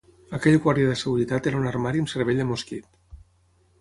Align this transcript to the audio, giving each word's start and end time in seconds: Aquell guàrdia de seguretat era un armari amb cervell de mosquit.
Aquell 0.35 0.55
guàrdia 0.63 0.87
de 0.91 0.95
seguretat 1.01 1.49
era 1.51 1.61
un 1.61 1.67
armari 1.73 2.03
amb 2.05 2.13
cervell 2.15 2.43
de 2.43 2.49
mosquit. 2.53 2.91